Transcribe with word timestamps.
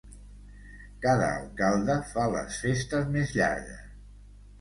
Cada 1.03 1.27
alcalde 1.41 1.97
fa 2.13 2.23
les 2.37 2.57
festes 2.63 3.05
més 3.17 3.35
llargues. 3.37 3.93